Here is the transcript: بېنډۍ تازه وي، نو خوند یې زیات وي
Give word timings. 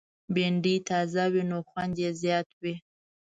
بېنډۍ 0.33 0.75
تازه 0.89 1.23
وي، 1.33 1.43
نو 1.49 1.57
خوند 1.67 1.95
یې 2.03 2.09
زیات 2.21 2.49
وي 2.61 2.73